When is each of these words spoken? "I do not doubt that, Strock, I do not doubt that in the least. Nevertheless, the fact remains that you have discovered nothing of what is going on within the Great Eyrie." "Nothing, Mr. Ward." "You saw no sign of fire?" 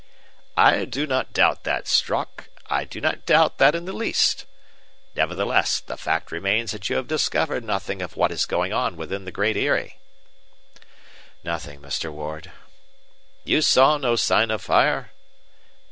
"I 0.57 0.85
do 0.85 1.05
not 1.05 1.31
doubt 1.31 1.63
that, 1.63 1.87
Strock, 1.87 2.49
I 2.65 2.85
do 2.85 2.99
not 2.99 3.23
doubt 3.27 3.59
that 3.59 3.75
in 3.75 3.85
the 3.85 3.93
least. 3.93 4.47
Nevertheless, 5.15 5.79
the 5.79 5.95
fact 5.95 6.31
remains 6.31 6.71
that 6.71 6.89
you 6.89 6.95
have 6.95 7.07
discovered 7.07 7.63
nothing 7.63 8.01
of 8.01 8.15
what 8.17 8.31
is 8.31 8.47
going 8.47 8.73
on 8.73 8.97
within 8.97 9.25
the 9.25 9.31
Great 9.31 9.55
Eyrie." 9.57 9.99
"Nothing, 11.43 11.81
Mr. 11.81 12.11
Ward." 12.11 12.51
"You 13.43 13.61
saw 13.61 13.97
no 13.99 14.15
sign 14.15 14.49
of 14.49 14.63
fire?" 14.63 15.11